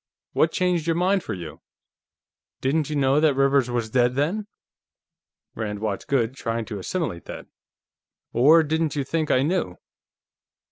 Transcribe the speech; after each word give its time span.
What 0.33 0.51
changed 0.51 0.87
your 0.87 0.95
mind 0.95 1.23
for 1.23 1.35
you? 1.35 1.61
Didn't 2.59 2.89
you 2.89 2.95
know 2.95 3.19
that 3.19 3.35
Rivers 3.35 3.69
was 3.69 3.91
dead, 3.91 4.15
then?" 4.15 4.47
Rand 5.53 5.77
watched 5.77 6.07
Goode 6.07 6.35
trying 6.35 6.65
to 6.65 6.79
assimilate 6.79 7.25
that. 7.25 7.45
"Or 8.33 8.63
didn't 8.63 8.95
you 8.95 9.03
think 9.03 9.29
I 9.29 9.43
knew?" 9.43 9.77